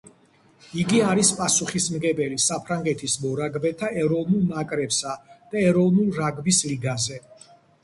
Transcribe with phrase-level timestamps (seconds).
[0.83, 5.15] იგი არის პასუხისმგებელი საფრანგეთის მორაგბეთა ეროვნულ ნაკრებსა
[5.55, 7.25] და ეროვნულ რაგბის ლიგაზე.